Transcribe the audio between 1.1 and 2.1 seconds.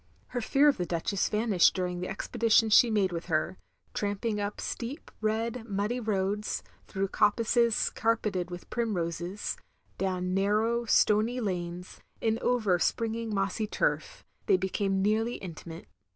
vanished during the